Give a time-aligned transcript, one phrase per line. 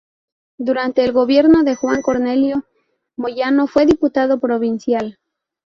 [0.57, 2.65] Durante el gobierno de Juan Cornelio
[3.17, 5.19] Moyano fue diputado provincial.